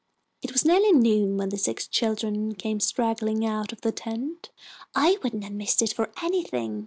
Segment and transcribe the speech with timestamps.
[0.41, 4.49] It was nearly noon when the six children came straggling out of the tent.
[4.95, 6.79] "I wouldn't have missed it for anything!"